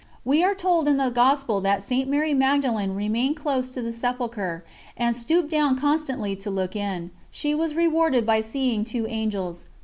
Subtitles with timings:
[0.25, 2.09] We are told in the Gospel that St.
[2.09, 4.65] Mary Magdalen remained close to the Sepulchre
[4.97, 9.67] and stooped down constantly to look in; she was rewarded by seeing two Angels.